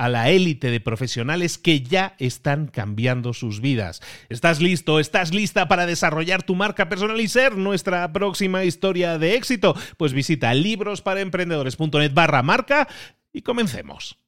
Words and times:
a 0.00 0.08
la 0.08 0.30
élite 0.30 0.70
de 0.70 0.80
profesionales 0.80 1.58
que 1.58 1.82
ya 1.82 2.14
están 2.18 2.68
cambiando 2.68 3.34
sus 3.34 3.60
vidas. 3.60 4.00
¿Estás 4.30 4.62
listo? 4.62 4.98
¿Estás 4.98 5.34
lista 5.34 5.68
para 5.68 5.84
desarrollar 5.84 6.42
tu 6.42 6.54
marca 6.54 6.88
personal 6.88 7.20
y 7.20 7.28
ser 7.28 7.58
nuestra 7.58 8.10
próxima 8.10 8.64
historia 8.64 9.18
de 9.18 9.34
éxito? 9.34 9.76
Pues 9.98 10.14
visita 10.14 10.54
librosparaemprendedores.net 10.54 12.14
barra 12.14 12.42
marca 12.42 12.88
y 13.30 13.42
comencemos. 13.42 14.18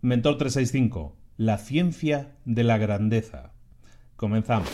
Mentor 0.00 0.36
365, 0.36 1.16
la 1.36 1.58
ciencia 1.58 2.34
de 2.44 2.64
la 2.64 2.78
grandeza. 2.78 3.52
Comenzamos. 4.16 4.68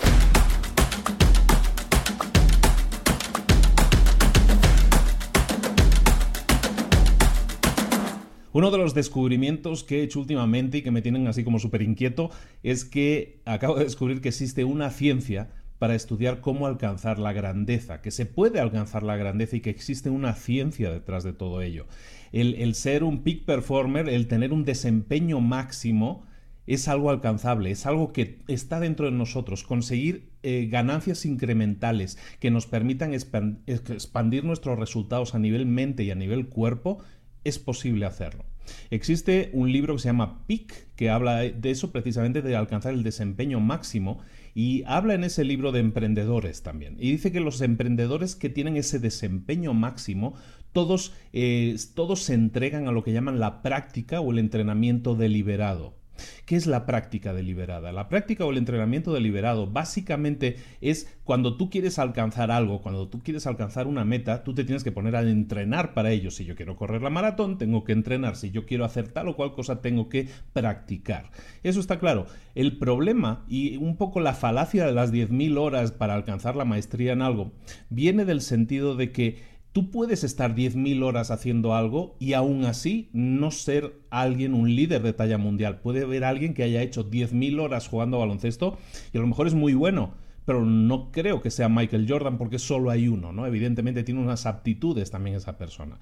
Uno 8.56 8.70
de 8.70 8.78
los 8.78 8.94
descubrimientos 8.94 9.84
que 9.84 10.00
he 10.00 10.02
hecho 10.02 10.18
últimamente 10.18 10.78
y 10.78 10.82
que 10.82 10.90
me 10.90 11.02
tienen 11.02 11.26
así 11.26 11.44
como 11.44 11.58
súper 11.58 11.82
inquieto 11.82 12.30
es 12.62 12.86
que 12.86 13.42
acabo 13.44 13.74
de 13.74 13.84
descubrir 13.84 14.22
que 14.22 14.30
existe 14.30 14.64
una 14.64 14.88
ciencia 14.88 15.50
para 15.78 15.94
estudiar 15.94 16.40
cómo 16.40 16.66
alcanzar 16.66 17.18
la 17.18 17.34
grandeza, 17.34 18.00
que 18.00 18.10
se 18.10 18.24
puede 18.24 18.58
alcanzar 18.58 19.02
la 19.02 19.18
grandeza 19.18 19.56
y 19.56 19.60
que 19.60 19.68
existe 19.68 20.08
una 20.08 20.32
ciencia 20.32 20.90
detrás 20.90 21.22
de 21.22 21.34
todo 21.34 21.60
ello. 21.60 21.86
El, 22.32 22.74
ser 22.74 23.04
un 23.04 23.24
peak 23.24 23.44
performer, 23.44 24.08
el 24.08 24.26
tener 24.26 24.54
un 24.54 24.64
desempeño 24.64 25.42
máximo, 25.42 26.24
es 26.66 26.88
algo 26.88 27.10
alcanzable, 27.10 27.70
es 27.70 27.84
algo 27.84 28.14
que 28.14 28.38
está 28.48 28.80
dentro 28.80 29.04
de 29.04 29.12
nosotros. 29.12 29.64
Conseguir 29.64 30.30
eh, 30.42 30.66
ganancias 30.70 31.26
incrementales 31.26 32.16
que 32.40 32.50
nos 32.50 32.66
permitan 32.66 33.12
expandir 33.12 34.44
nuestros 34.44 34.78
resultados 34.78 35.34
a 35.34 35.38
nivel 35.38 35.66
mente 35.66 36.04
y 36.04 36.10
a 36.10 36.14
nivel 36.14 36.48
cuerpo 36.48 37.04
es 37.48 37.58
posible 37.58 38.06
hacerlo. 38.06 38.44
Existe 38.90 39.50
un 39.52 39.72
libro 39.72 39.94
que 39.94 40.02
se 40.02 40.08
llama 40.08 40.44
Peak, 40.46 40.88
que 40.96 41.10
habla 41.10 41.40
de 41.40 41.70
eso 41.70 41.92
precisamente, 41.92 42.42
de 42.42 42.56
alcanzar 42.56 42.92
el 42.92 43.02
desempeño 43.02 43.60
máximo, 43.60 44.20
y 44.54 44.84
habla 44.86 45.14
en 45.14 45.24
ese 45.24 45.44
libro 45.44 45.70
de 45.70 45.80
emprendedores 45.80 46.62
también. 46.62 46.96
Y 46.98 47.10
dice 47.10 47.30
que 47.30 47.40
los 47.40 47.60
emprendedores 47.60 48.34
que 48.34 48.48
tienen 48.48 48.76
ese 48.76 48.98
desempeño 48.98 49.74
máximo, 49.74 50.34
todos, 50.72 51.12
eh, 51.32 51.76
todos 51.94 52.22
se 52.22 52.34
entregan 52.34 52.88
a 52.88 52.92
lo 52.92 53.04
que 53.04 53.12
llaman 53.12 53.38
la 53.38 53.62
práctica 53.62 54.20
o 54.20 54.32
el 54.32 54.38
entrenamiento 54.38 55.14
deliberado. 55.14 55.94
¿Qué 56.44 56.56
es 56.56 56.66
la 56.66 56.86
práctica 56.86 57.32
deliberada? 57.32 57.92
La 57.92 58.08
práctica 58.08 58.44
o 58.44 58.50
el 58.50 58.58
entrenamiento 58.58 59.12
deliberado 59.12 59.66
básicamente 59.66 60.56
es 60.80 61.16
cuando 61.24 61.56
tú 61.56 61.70
quieres 61.70 61.98
alcanzar 61.98 62.50
algo, 62.50 62.80
cuando 62.80 63.08
tú 63.08 63.20
quieres 63.22 63.46
alcanzar 63.46 63.86
una 63.86 64.04
meta, 64.04 64.44
tú 64.44 64.54
te 64.54 64.64
tienes 64.64 64.84
que 64.84 64.92
poner 64.92 65.16
a 65.16 65.22
entrenar 65.22 65.94
para 65.94 66.10
ello. 66.10 66.30
Si 66.30 66.44
yo 66.44 66.54
quiero 66.54 66.76
correr 66.76 67.02
la 67.02 67.10
maratón, 67.10 67.58
tengo 67.58 67.84
que 67.84 67.92
entrenar. 67.92 68.36
Si 68.36 68.50
yo 68.50 68.66
quiero 68.66 68.84
hacer 68.84 69.08
tal 69.08 69.28
o 69.28 69.36
cual 69.36 69.52
cosa, 69.52 69.80
tengo 69.80 70.08
que 70.08 70.28
practicar. 70.52 71.30
Eso 71.62 71.80
está 71.80 71.98
claro. 71.98 72.26
El 72.54 72.78
problema 72.78 73.44
y 73.48 73.76
un 73.76 73.96
poco 73.96 74.20
la 74.20 74.34
falacia 74.34 74.86
de 74.86 74.92
las 74.92 75.12
10.000 75.12 75.58
horas 75.58 75.92
para 75.92 76.14
alcanzar 76.14 76.56
la 76.56 76.64
maestría 76.64 77.12
en 77.12 77.22
algo 77.22 77.52
viene 77.90 78.24
del 78.24 78.40
sentido 78.40 78.96
de 78.96 79.12
que 79.12 79.55
Tú 79.76 79.90
puedes 79.90 80.24
estar 80.24 80.54
10.000 80.54 81.02
horas 81.02 81.30
haciendo 81.30 81.74
algo 81.74 82.16
y 82.18 82.32
aún 82.32 82.64
así 82.64 83.10
no 83.12 83.50
ser 83.50 84.00
alguien, 84.08 84.54
un 84.54 84.74
líder 84.74 85.02
de 85.02 85.12
talla 85.12 85.36
mundial. 85.36 85.80
Puede 85.80 86.04
haber 86.04 86.24
alguien 86.24 86.54
que 86.54 86.62
haya 86.62 86.80
hecho 86.80 87.10
10.000 87.10 87.60
horas 87.60 87.86
jugando 87.86 88.16
a 88.16 88.20
baloncesto 88.20 88.78
y 89.12 89.18
a 89.18 89.20
lo 89.20 89.26
mejor 89.26 89.46
es 89.46 89.52
muy 89.52 89.74
bueno, 89.74 90.14
pero 90.46 90.64
no 90.64 91.10
creo 91.10 91.42
que 91.42 91.50
sea 91.50 91.68
Michael 91.68 92.06
Jordan 92.08 92.38
porque 92.38 92.58
solo 92.58 92.90
hay 92.90 93.08
uno, 93.08 93.32
¿no? 93.32 93.46
Evidentemente 93.46 94.04
tiene 94.04 94.20
unas 94.20 94.46
aptitudes 94.46 95.10
también 95.10 95.36
esa 95.36 95.58
persona. 95.58 95.98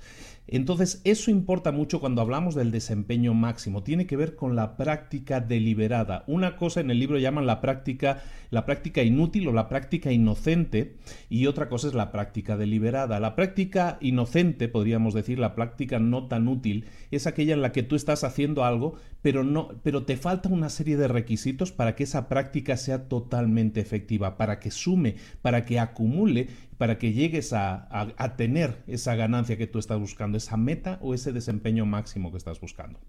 Entonces, 0.47 1.00
eso 1.05 1.31
importa 1.31 1.72
mucho 1.72 1.99
cuando 1.99 2.21
hablamos 2.21 2.55
del 2.55 2.71
desempeño 2.71 3.32
máximo. 3.32 3.82
Tiene 3.82 4.06
que 4.06 4.19
ver 4.19 4.37
con 4.37 4.55
la 4.55 4.77
práctica 4.77 5.41
deliberada. 5.41 6.25
Una 6.27 6.56
cosa 6.56 6.81
en 6.81 6.91
el 6.91 6.99
libro 6.99 7.19
llaman 7.19 7.47
la 7.47 7.62
práctica, 7.62 8.22
la 8.50 8.66
práctica 8.66 9.03
inútil 9.03 9.49
o 9.49 9.53
la 9.53 9.71
práctica 9.71 10.12
inocente, 10.12 10.97
y 11.31 11.47
otra 11.47 11.71
cosa 11.71 11.88
es 11.88 11.94
la 11.94 12.12
práctica 12.12 12.59
deliberada. 12.59 13.21
La 13.21 13.34
práctica 13.34 13.97
inocente, 14.03 14.69
podríamos 14.69 15.15
decir, 15.15 15.38
la 15.38 15.55
práctica 15.55 15.99
no 15.99 16.26
tan 16.26 16.49
útil, 16.49 16.84
es 17.11 17.26
aquella 17.26 17.55
en 17.55 17.62
la 17.62 17.72
que 17.72 17.82
tú 17.82 17.97
estás 17.97 18.25
haciendo 18.25 18.65
algo, 18.65 18.97
pero 19.25 19.43
no, 19.43 19.69
pero 19.83 20.05
te 20.05 20.19
falta 20.19 20.51
una 20.51 20.69
serie 20.69 20.99
de 20.99 21.09
requisitos 21.09 21.73
para 21.73 21.97
que 21.97 22.05
esa 22.05 22.29
práctica 22.29 22.77
sea 22.77 23.09
totalmente 23.09 23.81
efectiva, 23.81 24.37
para 24.37 24.61
que 24.61 24.71
sume, 24.71 25.17
para 25.41 25.65
que 25.65 25.81
acumule 25.81 26.49
para 26.77 26.99
que 26.99 27.15
llegues 27.15 27.55
a, 27.55 28.35
tener 28.37 28.83
esa 28.87 29.15
ganancia 29.15 29.57
que 29.57 29.67
tú 29.67 29.79
estás 29.79 29.99
buscando, 29.99 30.37
esa 30.37 30.59
meta 30.59 30.99
o 31.01 31.15
ese 31.15 31.33
desempeño 31.33 31.87
máximo 31.87 32.33
que 32.33 32.37
estás 32.37 32.61
buscando. 32.61 33.01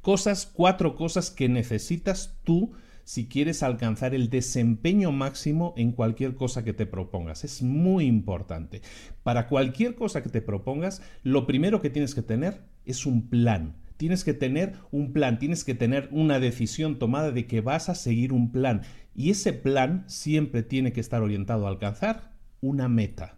Cosas, 0.00 0.46
cuatro 0.46 0.94
cosas 0.94 1.32
que 1.32 1.48
necesitas 1.48 2.38
tú 2.44 2.70
si 3.02 3.26
quieres 3.26 3.64
alcanzar 3.64 4.14
el 4.14 4.30
desempeño 4.30 5.10
máximo 5.10 5.74
en 5.76 5.90
cualquier 5.90 6.36
cosa 6.36 6.62
que 6.62 6.72
te 6.72 6.86
propongas. 6.86 7.42
Es 7.42 7.62
muy 7.62 8.06
importante. 8.06 8.80
Para 9.24 9.48
cualquier 9.48 9.96
cosa 9.96 10.22
que 10.22 10.28
te 10.28 10.40
propongas, 10.40 11.02
lo 11.24 11.48
primero 11.48 11.80
que 11.80 11.90
tienes 11.90 12.14
que 12.14 12.22
tener 12.22 12.60
es 12.84 13.06
un 13.06 13.28
plan. 13.28 13.74
Tienes 14.00 14.24
que 14.24 14.32
tener 14.32 14.76
un 14.92 15.12
plan, 15.12 15.38
tienes 15.38 15.62
que 15.62 15.74
tener 15.74 16.08
una 16.10 16.40
decisión 16.40 16.98
tomada 16.98 17.32
de 17.32 17.46
que 17.46 17.60
vas 17.60 17.90
a 17.90 17.94
seguir 17.94 18.32
un 18.32 18.50
plan. 18.50 18.80
Y 19.14 19.28
ese 19.28 19.52
plan 19.52 20.04
siempre 20.06 20.62
tiene 20.62 20.94
que 20.94 21.00
estar 21.00 21.20
orientado 21.20 21.66
a 21.66 21.68
alcanzar 21.68 22.32
una 22.62 22.88
meta. 22.88 23.36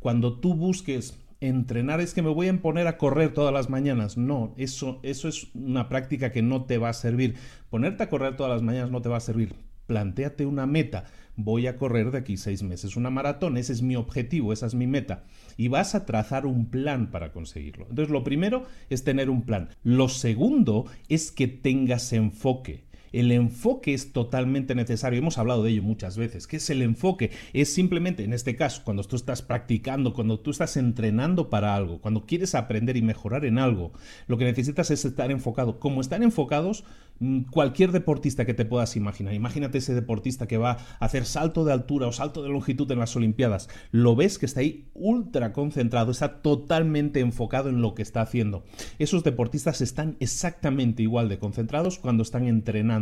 Cuando 0.00 0.38
tú 0.38 0.54
busques 0.54 1.18
entrenar 1.40 2.02
es 2.02 2.12
que 2.12 2.20
me 2.20 2.28
voy 2.28 2.48
a 2.48 2.60
poner 2.60 2.88
a 2.88 2.98
correr 2.98 3.32
todas 3.32 3.54
las 3.54 3.70
mañanas. 3.70 4.18
No, 4.18 4.52
eso, 4.58 5.00
eso 5.02 5.28
es 5.28 5.46
una 5.54 5.88
práctica 5.88 6.30
que 6.30 6.42
no 6.42 6.66
te 6.66 6.76
va 6.76 6.90
a 6.90 6.92
servir. 6.92 7.36
Ponerte 7.70 8.02
a 8.02 8.10
correr 8.10 8.36
todas 8.36 8.52
las 8.52 8.60
mañanas 8.60 8.90
no 8.90 9.00
te 9.00 9.08
va 9.08 9.16
a 9.16 9.20
servir. 9.20 9.54
Plantéate 9.86 10.44
una 10.44 10.66
meta. 10.66 11.04
Voy 11.36 11.66
a 11.66 11.76
correr 11.76 12.10
de 12.10 12.18
aquí 12.18 12.36
seis 12.36 12.62
meses 12.62 12.96
una 12.96 13.10
maratón. 13.10 13.56
Ese 13.56 13.72
es 13.72 13.82
mi 13.82 13.96
objetivo, 13.96 14.52
esa 14.52 14.66
es 14.66 14.74
mi 14.74 14.86
meta. 14.86 15.24
Y 15.56 15.68
vas 15.68 15.94
a 15.94 16.04
trazar 16.04 16.46
un 16.46 16.66
plan 16.66 17.10
para 17.10 17.32
conseguirlo. 17.32 17.86
Entonces, 17.88 18.12
lo 18.12 18.22
primero 18.24 18.64
es 18.90 19.04
tener 19.04 19.30
un 19.30 19.42
plan. 19.42 19.70
Lo 19.82 20.08
segundo 20.08 20.86
es 21.08 21.32
que 21.32 21.48
tengas 21.48 22.12
enfoque. 22.12 22.84
El 23.12 23.30
enfoque 23.32 23.94
es 23.94 24.12
totalmente 24.12 24.74
necesario. 24.74 25.18
Hemos 25.18 25.38
hablado 25.38 25.62
de 25.62 25.70
ello 25.70 25.82
muchas 25.82 26.16
veces. 26.16 26.46
¿Qué 26.46 26.56
es 26.56 26.70
el 26.70 26.82
enfoque? 26.82 27.30
Es 27.52 27.72
simplemente, 27.72 28.24
en 28.24 28.32
este 28.32 28.56
caso, 28.56 28.82
cuando 28.84 29.04
tú 29.04 29.16
estás 29.16 29.42
practicando, 29.42 30.14
cuando 30.14 30.40
tú 30.40 30.50
estás 30.50 30.76
entrenando 30.76 31.50
para 31.50 31.74
algo, 31.74 32.00
cuando 32.00 32.26
quieres 32.26 32.54
aprender 32.54 32.96
y 32.96 33.02
mejorar 33.02 33.44
en 33.44 33.58
algo, 33.58 33.92
lo 34.26 34.38
que 34.38 34.44
necesitas 34.44 34.90
es 34.90 35.04
estar 35.04 35.30
enfocado. 35.30 35.78
Como 35.78 36.00
están 36.00 36.22
enfocados, 36.22 36.84
mm, 37.20 37.42
cualquier 37.50 37.92
deportista 37.92 38.46
que 38.46 38.54
te 38.54 38.64
puedas 38.64 38.96
imaginar. 38.96 39.34
Imagínate 39.34 39.78
ese 39.78 39.94
deportista 39.94 40.46
que 40.46 40.56
va 40.56 40.78
a 40.98 41.04
hacer 41.04 41.26
salto 41.26 41.64
de 41.64 41.72
altura 41.72 42.06
o 42.06 42.12
salto 42.12 42.42
de 42.42 42.48
longitud 42.48 42.90
en 42.90 42.98
las 42.98 43.14
Olimpiadas. 43.16 43.68
Lo 43.90 44.16
ves 44.16 44.38
que 44.38 44.46
está 44.46 44.60
ahí 44.60 44.86
ultra 44.94 45.52
concentrado, 45.52 46.10
está 46.10 46.40
totalmente 46.40 47.20
enfocado 47.20 47.68
en 47.68 47.82
lo 47.82 47.94
que 47.94 48.02
está 48.02 48.22
haciendo. 48.22 48.64
Esos 48.98 49.24
deportistas 49.24 49.80
están 49.80 50.16
exactamente 50.20 51.02
igual 51.02 51.28
de 51.28 51.38
concentrados 51.38 51.98
cuando 51.98 52.22
están 52.22 52.46
entrenando. 52.46 53.01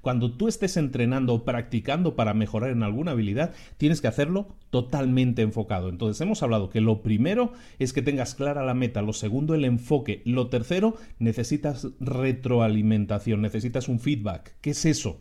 Cuando 0.00 0.32
tú 0.32 0.48
estés 0.48 0.76
entrenando 0.76 1.34
o 1.34 1.44
practicando 1.44 2.16
para 2.16 2.34
mejorar 2.34 2.70
en 2.70 2.82
alguna 2.82 3.12
habilidad, 3.12 3.52
tienes 3.76 4.00
que 4.00 4.08
hacerlo 4.08 4.48
totalmente 4.70 5.42
enfocado. 5.42 5.88
Entonces 5.88 6.20
hemos 6.20 6.42
hablado 6.42 6.70
que 6.70 6.80
lo 6.80 7.02
primero 7.02 7.52
es 7.78 7.92
que 7.92 8.02
tengas 8.02 8.34
clara 8.34 8.64
la 8.64 8.74
meta, 8.74 9.02
lo 9.02 9.12
segundo 9.12 9.54
el 9.54 9.64
enfoque, 9.64 10.22
lo 10.24 10.48
tercero 10.48 10.96
necesitas 11.18 11.88
retroalimentación, 12.00 13.42
necesitas 13.42 13.88
un 13.88 14.00
feedback. 14.00 14.56
¿Qué 14.60 14.70
es 14.70 14.84
eso? 14.84 15.20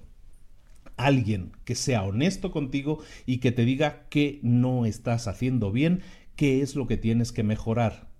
alguien 0.95 1.53
que 1.65 1.73
sea 1.73 2.03
honesto 2.03 2.51
contigo 2.51 2.99
y 3.25 3.39
que 3.39 3.51
te 3.51 3.65
diga 3.65 4.05
que 4.09 4.39
no 4.43 4.85
estás 4.85 5.27
haciendo 5.27 5.71
bien, 5.71 6.01
qué 6.35 6.61
es 6.61 6.75
lo 6.75 6.87
que 6.87 6.97
tienes 6.97 7.31
que 7.31 7.43
mejorar. 7.43 8.12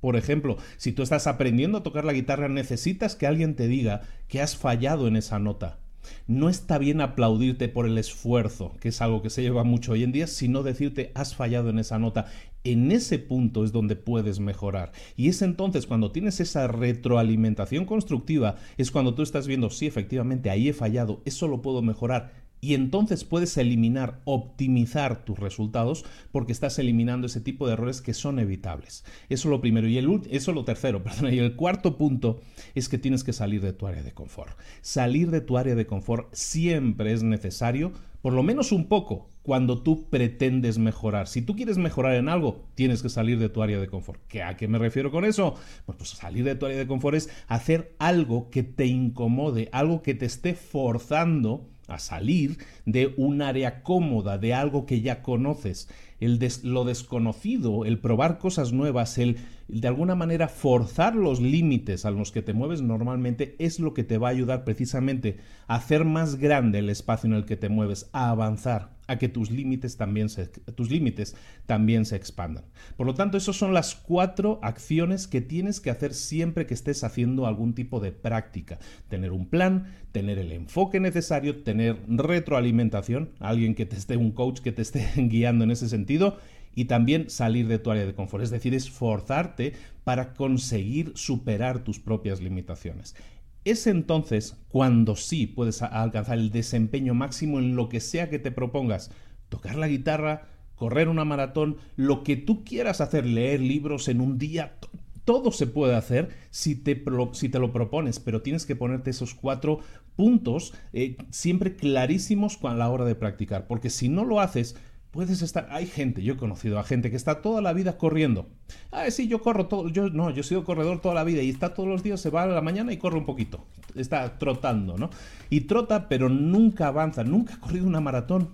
Por 0.00 0.16
ejemplo, 0.16 0.56
si 0.76 0.92
tú 0.92 1.02
estás 1.02 1.26
aprendiendo 1.26 1.78
a 1.78 1.82
tocar 1.82 2.04
la 2.04 2.12
guitarra, 2.12 2.48
necesitas 2.48 3.16
que 3.16 3.26
alguien 3.26 3.54
te 3.54 3.68
diga 3.68 4.02
que 4.28 4.40
has 4.40 4.56
fallado 4.56 5.08
en 5.08 5.16
esa 5.16 5.38
nota. 5.38 5.78
No 6.26 6.48
está 6.48 6.78
bien 6.78 7.00
aplaudirte 7.00 7.68
por 7.68 7.86
el 7.86 7.98
esfuerzo, 7.98 8.74
que 8.80 8.88
es 8.88 9.02
algo 9.02 9.22
que 9.22 9.30
se 9.30 9.42
lleva 9.42 9.64
mucho 9.64 9.92
hoy 9.92 10.04
en 10.04 10.12
día, 10.12 10.26
sino 10.26 10.62
decirte 10.62 11.10
has 11.14 11.34
fallado 11.34 11.70
en 11.70 11.78
esa 11.78 11.98
nota. 11.98 12.26
En 12.64 12.92
ese 12.92 13.18
punto 13.18 13.64
es 13.64 13.72
donde 13.72 13.96
puedes 13.96 14.40
mejorar. 14.40 14.92
Y 15.16 15.28
es 15.28 15.42
entonces 15.42 15.86
cuando 15.86 16.12
tienes 16.12 16.40
esa 16.40 16.66
retroalimentación 16.66 17.84
constructiva, 17.84 18.56
es 18.76 18.90
cuando 18.90 19.14
tú 19.14 19.22
estás 19.22 19.46
viendo, 19.46 19.70
sí, 19.70 19.86
efectivamente, 19.86 20.50
ahí 20.50 20.68
he 20.68 20.72
fallado, 20.72 21.22
eso 21.24 21.48
lo 21.48 21.62
puedo 21.62 21.82
mejorar 21.82 22.37
y 22.60 22.74
entonces 22.74 23.24
puedes 23.24 23.56
eliminar, 23.56 24.20
optimizar 24.24 25.24
tus 25.24 25.38
resultados 25.38 26.04
porque 26.32 26.52
estás 26.52 26.78
eliminando 26.78 27.26
ese 27.26 27.40
tipo 27.40 27.66
de 27.66 27.74
errores 27.74 28.02
que 28.02 28.14
son 28.14 28.38
evitables. 28.38 29.04
Eso 29.28 29.48
es 29.48 29.50
lo 29.50 29.60
primero. 29.60 29.86
Y 29.86 29.98
el, 29.98 30.22
eso 30.30 30.52
lo 30.52 30.64
tercero, 30.64 31.02
perdón. 31.04 31.32
Y 31.32 31.38
el 31.38 31.56
cuarto 31.56 31.96
punto 31.96 32.40
es 32.74 32.88
que 32.88 32.98
tienes 32.98 33.24
que 33.24 33.32
salir 33.32 33.60
de 33.60 33.72
tu 33.72 33.86
área 33.86 34.02
de 34.02 34.12
confort. 34.12 34.58
Salir 34.80 35.30
de 35.30 35.40
tu 35.40 35.56
área 35.56 35.74
de 35.74 35.86
confort 35.86 36.32
siempre 36.32 37.12
es 37.12 37.22
necesario, 37.22 37.92
por 38.22 38.32
lo 38.32 38.42
menos 38.42 38.72
un 38.72 38.88
poco, 38.88 39.30
cuando 39.42 39.82
tú 39.82 40.10
pretendes 40.10 40.76
mejorar. 40.78 41.28
Si 41.28 41.40
tú 41.40 41.56
quieres 41.56 41.78
mejorar 41.78 42.16
en 42.16 42.28
algo, 42.28 42.66
tienes 42.74 43.02
que 43.02 43.08
salir 43.08 43.38
de 43.38 43.48
tu 43.48 43.62
área 43.62 43.80
de 43.80 43.86
confort. 43.86 44.20
¿Qué, 44.28 44.42
¿A 44.42 44.56
qué 44.56 44.68
me 44.68 44.78
refiero 44.78 45.10
con 45.10 45.24
eso? 45.24 45.54
Pues 45.86 46.10
salir 46.10 46.44
de 46.44 46.54
tu 46.54 46.66
área 46.66 46.76
de 46.76 46.86
confort 46.86 47.16
es 47.16 47.30
hacer 47.46 47.94
algo 47.98 48.50
que 48.50 48.62
te 48.62 48.86
incomode, 48.86 49.70
algo 49.72 50.02
que 50.02 50.14
te 50.14 50.26
esté 50.26 50.54
forzando 50.54 51.70
a 51.88 51.98
salir 51.98 52.58
de 52.86 53.14
un 53.16 53.42
área 53.42 53.82
cómoda, 53.82 54.38
de 54.38 54.54
algo 54.54 54.86
que 54.86 55.00
ya 55.00 55.22
conoces. 55.22 55.88
El 56.20 56.38
lo 56.62 56.84
desconocido, 56.84 57.84
el 57.84 57.98
probar 57.98 58.38
cosas 58.38 58.72
nuevas, 58.72 59.18
el 59.18 59.38
de 59.68 59.88
alguna 59.88 60.14
manera 60.14 60.48
forzar 60.48 61.14
los 61.14 61.40
límites 61.40 62.04
a 62.04 62.10
los 62.10 62.32
que 62.32 62.42
te 62.42 62.52
mueves 62.52 62.82
normalmente 62.82 63.56
es 63.58 63.80
lo 63.80 63.94
que 63.94 64.04
te 64.04 64.18
va 64.18 64.28
a 64.28 64.32
ayudar 64.32 64.64
precisamente 64.64 65.38
a 65.66 65.76
hacer 65.76 66.04
más 66.04 66.36
grande 66.36 66.78
el 66.80 66.90
espacio 66.90 67.28
en 67.28 67.34
el 67.34 67.44
que 67.44 67.56
te 67.56 67.68
mueves, 67.68 68.08
a 68.12 68.30
avanzar, 68.30 68.97
a 69.08 69.18
que 69.18 69.28
tus 69.28 69.50
límites 69.50 69.96
también 69.96 70.28
se, 70.28 70.46
tus 70.46 70.90
límites 70.90 71.34
también 71.66 72.04
se 72.04 72.14
expandan. 72.14 72.64
Por 72.96 73.06
lo 73.06 73.14
tanto, 73.14 73.36
esas 73.36 73.56
son 73.56 73.74
las 73.74 73.94
cuatro 73.94 74.60
acciones 74.62 75.26
que 75.26 75.40
tienes 75.40 75.80
que 75.80 75.90
hacer 75.90 76.14
siempre 76.14 76.66
que 76.66 76.74
estés 76.74 77.02
haciendo 77.02 77.46
algún 77.46 77.74
tipo 77.74 77.98
de 77.98 78.12
práctica. 78.12 78.78
Tener 79.08 79.32
un 79.32 79.46
plan, 79.46 79.92
tener 80.12 80.38
el 80.38 80.52
enfoque 80.52 81.00
necesario, 81.00 81.62
tener 81.62 81.98
retroalimentación, 82.06 83.30
alguien 83.40 83.74
que 83.74 83.86
te 83.86 83.96
esté, 83.96 84.16
un 84.16 84.32
coach 84.32 84.60
que 84.60 84.72
te 84.72 84.82
esté 84.82 85.08
guiando 85.16 85.64
en 85.64 85.70
ese 85.70 85.88
sentido 85.88 86.38
y 86.74 86.84
también 86.84 87.28
salir 87.28 87.66
de 87.66 87.80
tu 87.80 87.90
área 87.90 88.06
de 88.06 88.14
confort, 88.14 88.44
es 88.44 88.50
decir, 88.50 88.72
esforzarte 88.72 89.72
para 90.04 90.34
conseguir 90.34 91.12
superar 91.16 91.82
tus 91.82 91.98
propias 91.98 92.40
limitaciones. 92.40 93.16
Es 93.64 93.86
entonces 93.86 94.56
cuando 94.68 95.16
sí 95.16 95.46
puedes 95.46 95.82
alcanzar 95.82 96.38
el 96.38 96.50
desempeño 96.50 97.14
máximo 97.14 97.58
en 97.58 97.76
lo 97.76 97.88
que 97.88 98.00
sea 98.00 98.30
que 98.30 98.38
te 98.38 98.50
propongas. 98.50 99.10
Tocar 99.48 99.76
la 99.76 99.88
guitarra, 99.88 100.48
correr 100.74 101.08
una 101.08 101.24
maratón, 101.24 101.76
lo 101.96 102.22
que 102.22 102.36
tú 102.36 102.64
quieras 102.64 103.00
hacer, 103.00 103.26
leer 103.26 103.60
libros 103.60 104.08
en 104.08 104.20
un 104.20 104.38
día, 104.38 104.78
todo 105.24 105.52
se 105.52 105.66
puede 105.66 105.94
hacer 105.94 106.30
si 106.48 106.74
te, 106.74 107.04
si 107.32 107.48
te, 107.50 107.58
lo 107.58 107.70
propones, 107.70 108.18
pero 108.18 108.40
tienes 108.40 108.64
que 108.64 108.76
ponerte 108.76 109.10
esos 109.10 109.34
cuatro 109.34 109.80
puntos 110.16 110.72
eh, 110.94 111.18
siempre 111.30 111.76
clarísimos 111.76 112.58
a 112.64 112.72
la 112.72 112.88
hora 112.88 113.04
de 113.04 113.14
practicar, 113.14 113.66
porque 113.66 113.90
si 113.90 114.08
no 114.08 114.24
lo 114.24 114.40
haces, 114.40 114.76
puedes 115.10 115.42
estar. 115.42 115.68
Hay 115.70 115.86
gente, 115.86 116.22
yo 116.22 116.34
he 116.34 116.36
conocido 116.36 116.78
a 116.78 116.84
gente 116.84 117.10
que 117.10 117.16
está 117.16 117.42
toda 117.42 117.60
la 117.60 117.72
vida 117.72 117.96
corriendo. 117.98 118.46
Ah, 118.90 119.10
sí, 119.10 119.28
yo 119.28 119.40
corro 119.42 119.66
todo. 119.66 119.88
Yo 119.88 120.10
no, 120.10 120.30
yo 120.30 120.40
he 120.40 120.44
sido 120.44 120.64
corredor 120.64 121.00
toda 121.00 121.14
la 121.14 121.24
vida 121.24 121.42
y 121.42 121.50
está 121.50 121.74
todos 121.74 121.88
los 121.88 122.02
días, 122.02 122.20
se 122.20 122.30
va 122.30 122.42
a 122.42 122.46
la 122.46 122.60
mañana 122.60 122.92
y 122.92 122.96
corre 122.96 123.18
un 123.18 123.26
poquito. 123.26 123.64
Está 123.94 124.38
trotando, 124.38 124.96
¿no? 124.96 125.10
Y 125.50 125.62
trota, 125.62 126.08
pero 126.08 126.28
nunca 126.28 126.88
avanza, 126.88 127.24
nunca 127.24 127.54
ha 127.54 127.60
corrido 127.60 127.86
una 127.86 128.00
maratón. 128.00 128.48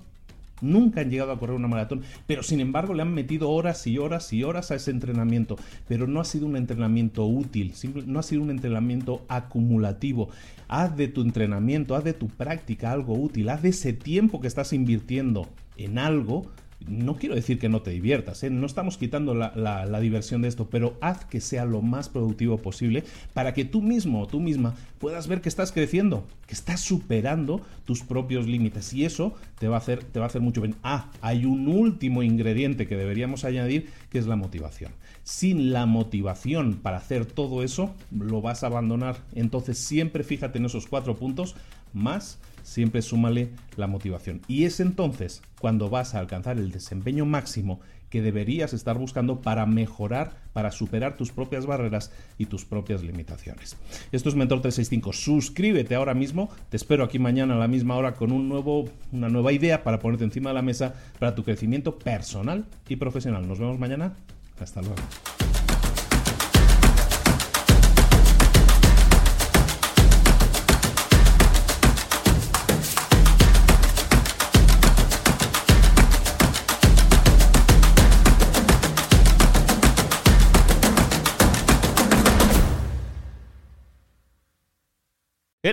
Nunca 0.61 1.01
han 1.01 1.11
llegado 1.11 1.33
a 1.33 1.39
correr 1.39 1.56
una 1.56 1.69
maratón, 1.69 2.03
pero 2.27 2.43
sin 2.43 2.61
embargo 2.61 2.95
le 2.95 3.03
han 3.03 3.12
metido 3.12 3.51
horas 3.51 3.87
y 3.87 3.99
horas 3.99 4.33
y 4.33 4.45
horas 4.45 4.71
a 4.71 4.77
ese 4.77 4.91
entrenamiento. 4.91 5.56
Pero 5.89 6.06
no 6.06 6.21
ha 6.21 6.25
sido 6.25 6.47
un 6.47 6.56
entrenamiento 6.56 7.27
útil, 7.27 7.75
no 8.06 8.19
ha 8.19 8.23
sido 8.23 8.43
un 8.43 8.51
entrenamiento 8.51 9.25
acumulativo. 9.29 10.29
Haz 10.69 10.97
de 10.97 11.09
tu 11.09 11.23
entrenamiento, 11.23 11.97
haz 11.97 12.05
de 12.05 12.15
tu 12.15 12.29
práctica 12.29 12.93
algo 12.93 13.15
útil, 13.15 13.49
haz 13.49 13.62
de 13.62 13.71
ese 13.71 13.93
tiempo 13.93 14.41
que 14.41 14.49
estás 14.49 14.73
invirtiendo 14.73 15.49
en 15.77 15.99
algo, 15.99 16.47
no 16.88 17.16
quiero 17.16 17.34
decir 17.34 17.58
que 17.58 17.69
no 17.69 17.82
te 17.82 17.90
diviertas, 17.90 18.42
¿eh? 18.42 18.50
no 18.50 18.66
estamos 18.66 18.98
quitando 18.98 19.34
la, 19.34 20.00
diversión 20.00 20.42
de 20.42 20.48
esto, 20.48 20.69
pero 20.69 20.96
haz 21.00 21.25
que 21.25 21.40
sea 21.40 21.64
lo 21.64 21.82
más 21.82 22.08
productivo 22.08 22.58
posible 22.58 23.04
para 23.32 23.54
que 23.54 23.64
tú 23.64 23.81
mismo 23.81 24.22
o 24.22 24.26
tú 24.26 24.40
misma 24.40 24.75
puedas 24.98 25.26
ver 25.26 25.40
que 25.40 25.48
estás 25.48 25.72
creciendo, 25.72 26.26
que 26.46 26.54
estás 26.54 26.81
superando 26.81 27.62
tus 27.84 28.02
propios 28.02 28.46
límites 28.46 28.92
y 28.92 29.04
eso 29.04 29.34
te 29.58 29.69
va 29.69 29.76
a 29.76 29.78
hacer, 29.78 30.04
te 30.04 30.19
va 30.19 30.26
a 30.26 30.28
hacer 30.28 30.40
mucho 30.40 30.60
bien. 30.60 30.76
Ah, 30.82 31.10
hay 31.20 31.44
un 31.46 31.69
último 31.69 32.22
ingrediente 32.22 32.86
que 32.86 32.96
deberíamos 32.96 33.44
añadir 33.44 33.88
que 34.10 34.19
es 34.19 34.26
la 34.26 34.36
motivación. 34.36 34.92
Sin 35.22 35.72
la 35.72 35.86
motivación 35.86 36.74
para 36.74 36.98
hacer 36.98 37.24
todo 37.24 37.62
eso, 37.62 37.94
lo 38.10 38.43
vas 38.43 38.62
a 38.62 38.67
abandonar. 38.67 39.17
Entonces 39.34 39.79
siempre 39.79 40.22
fíjate 40.22 40.58
en 40.58 40.67
esos 40.67 40.86
cuatro 40.86 41.17
puntos 41.17 41.55
más 41.94 42.38
siempre 42.65 43.03
súmale 43.03 43.51
la 43.77 43.87
motivación. 43.87 44.41
Y 44.49 44.65
es 44.65 44.81
entonces 44.81 45.43
cuando 45.61 45.89
vas 45.89 46.15
a 46.15 46.19
alcanzar 46.19 46.59
el 46.59 46.73
desempeño 46.73 47.25
máximo 47.25 47.81
que 48.11 48.23
deberías 48.23 48.73
estar 48.73 48.97
buscando 48.97 49.41
para 49.41 49.67
mejorar, 49.67 50.37
para 50.53 50.71
superar 50.71 51.17
tus 51.17 51.33
propias 51.33 51.67
barreras 51.67 52.13
y 52.39 52.47
tus 52.47 52.65
propias 52.65 53.03
limitaciones. 53.03 53.77
Esto 54.13 54.29
es 54.29 54.37
Mentor 54.37 54.61
365. 54.61 55.13
Suscríbete 55.13 55.97
ahora 55.97 56.15
mismo. 56.15 56.49
Te 56.69 56.77
espero 56.77 57.03
aquí 57.03 57.19
mañana 57.19 57.55
a 57.55 57.59
la 57.59 57.67
misma 57.67 57.97
hora 57.97 58.15
con 58.15 58.31
un 58.31 58.49
nuevo, 58.49 58.85
una 59.11 59.29
nueva 59.29 59.53
idea 59.53 59.83
para 59.83 59.99
ponerte 59.99 60.25
encima 60.25 60.51
de 60.51 60.55
la 60.55 60.63
mesa 60.63 60.94
para 61.19 61.35
tu 61.35 61.43
crecimiento 61.43 61.99
personal 61.99 62.67
y 62.89 62.97
profesional. 62.97 63.49
Nos 63.49 63.59
vemos 63.59 63.81
mañana. 63.81 64.15
Hasta 64.61 64.81
luego. 64.81 65.03